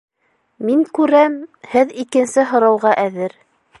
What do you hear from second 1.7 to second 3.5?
һеҙ икенсе һорауға әҙер